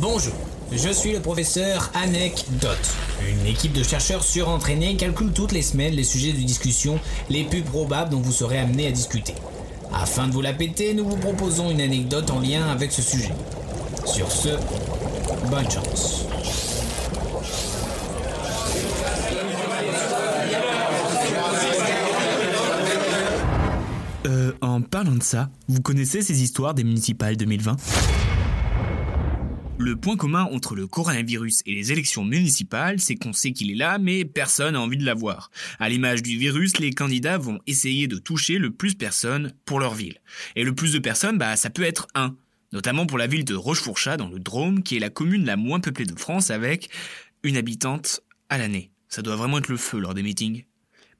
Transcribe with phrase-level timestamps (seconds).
[0.00, 0.32] Bonjour,
[0.72, 2.78] je suis le professeur Anecdote.
[3.28, 7.60] Une équipe de chercheurs surentraînés calcule toutes les semaines les sujets de discussion les plus
[7.60, 9.34] probables dont vous serez amené à discuter.
[9.92, 13.28] Afin de vous la péter, nous vous proposons une anecdote en lien avec ce sujet.
[14.06, 14.48] Sur ce,
[15.50, 16.24] bonne chance.
[24.26, 27.76] Euh, en parlant de ça, vous connaissez ces histoires des municipales 2020
[29.82, 33.76] Le point commun entre le coronavirus et les élections municipales, c'est qu'on sait qu'il est
[33.76, 35.50] là, mais personne n'a envie de l'avoir.
[35.78, 39.80] À l'image du virus, les candidats vont essayer de toucher le plus de personnes pour
[39.80, 40.20] leur ville.
[40.54, 42.36] Et le plus de personnes, bah, ça peut être un.
[42.74, 45.80] Notamment pour la ville de Rochefourchat dans le Drôme, qui est la commune la moins
[45.80, 46.90] peuplée de France avec
[47.42, 48.20] une habitante
[48.50, 48.90] à l'année.
[49.08, 50.64] Ça doit vraiment être le feu lors des meetings.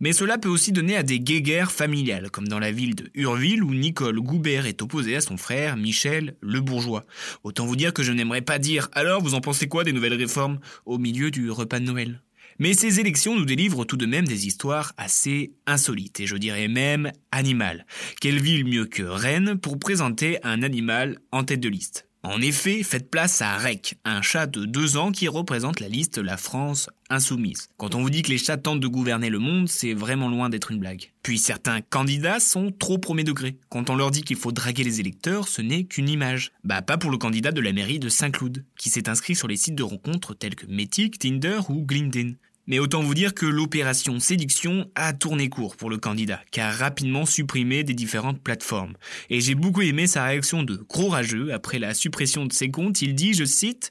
[0.00, 3.64] Mais cela peut aussi donner à des guéguerres familiales, comme dans la ville de Urville
[3.64, 7.04] où Nicole Goubert est opposée à son frère Michel Le Bourgeois.
[7.42, 10.14] Autant vous dire que je n'aimerais pas dire alors vous en pensez quoi des nouvelles
[10.14, 12.22] réformes au milieu du repas de Noël?
[12.60, 16.66] Mais ces élections nous délivrent tout de même des histoires assez insolites, et je dirais
[16.66, 17.86] même animales.
[18.20, 22.07] Quelle ville mieux que Rennes pour présenter un animal en tête de liste?
[22.24, 26.18] En effet, faites place à Rec, un chat de deux ans qui représente la liste
[26.18, 27.68] La France Insoumise.
[27.76, 30.50] Quand on vous dit que les chats tentent de gouverner le monde, c'est vraiment loin
[30.50, 31.12] d'être une blague.
[31.22, 33.56] Puis certains candidats sont trop premier degré.
[33.70, 36.52] Quand on leur dit qu'il faut draguer les électeurs, ce n'est qu'une image.
[36.64, 39.56] Bah pas pour le candidat de la mairie de Saint-Cloud, qui s'est inscrit sur les
[39.56, 42.36] sites de rencontres tels que Metic, Tinder ou Glinden.
[42.68, 47.24] Mais autant vous dire que l'opération séduction a tourné court pour le candidat, car rapidement
[47.24, 48.92] supprimé des différentes plateformes.
[49.30, 53.00] Et j'ai beaucoup aimé sa réaction de gros rageux après la suppression de ses comptes.
[53.00, 53.90] Il dit, je cite,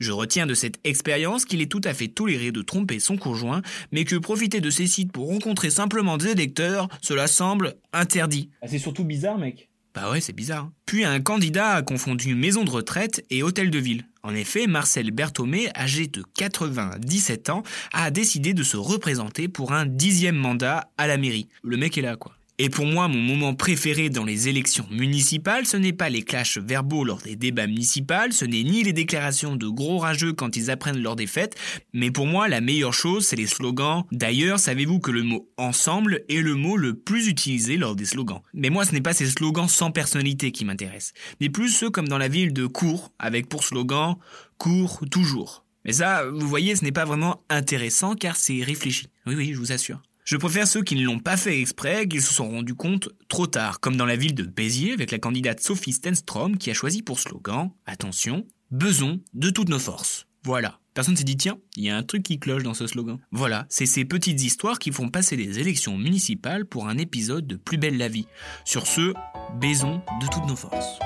[0.00, 3.62] je retiens de cette expérience qu'il est tout à fait toléré de tromper son conjoint,
[3.92, 8.50] mais que profiter de ces sites pour rencontrer simplement des électeurs, cela semble interdit.
[8.60, 9.68] Ah, c'est surtout bizarre, mec.
[9.96, 10.64] Bah ouais, c'est bizarre.
[10.64, 10.72] Hein.
[10.84, 14.04] Puis un candidat a confondu maison de retraite et hôtel de ville.
[14.22, 17.62] En effet, Marcel Berthomé, âgé de 97 ans,
[17.94, 21.48] a décidé de se représenter pour un dixième mandat à la mairie.
[21.62, 22.32] Le mec est là, quoi.
[22.58, 26.56] Et pour moi, mon moment préféré dans les élections municipales, ce n'est pas les clashs
[26.56, 30.70] verbaux lors des débats municipaux, ce n'est ni les déclarations de gros rageux quand ils
[30.70, 31.54] apprennent leur défaite,
[31.92, 34.04] mais pour moi, la meilleure chose, c'est les slogans.
[34.10, 38.40] D'ailleurs, savez-vous que le mot ensemble est le mot le plus utilisé lors des slogans.
[38.54, 41.12] Mais moi, ce n'est pas ces slogans sans personnalité qui m'intéressent,
[41.42, 44.16] mais plus ceux comme dans la ville de Cours, avec pour slogan
[44.56, 45.66] Cours toujours.
[45.84, 49.08] Mais ça, vous voyez, ce n'est pas vraiment intéressant car c'est réfléchi.
[49.26, 50.00] Oui, oui, je vous assure.
[50.26, 53.46] Je préfère ceux qui ne l'ont pas fait exprès, qui se sont rendus compte trop
[53.46, 57.00] tard, comme dans la ville de Béziers avec la candidate Sophie Stenstrom qui a choisi
[57.00, 60.26] pour slogan, attention, besoin de toutes nos forces.
[60.42, 60.80] Voilà.
[60.94, 63.18] Personne s'est dit tiens, il y a un truc qui cloche dans ce slogan.
[63.30, 67.54] Voilà, c'est ces petites histoires qui font passer les élections municipales pour un épisode de
[67.54, 68.26] Plus belle la vie.
[68.64, 69.14] Sur ce,
[69.60, 70.98] baisons de toutes nos forces.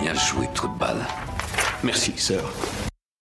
[0.00, 1.04] Bien joué, trou de balle.
[1.82, 2.52] Merci, sœur.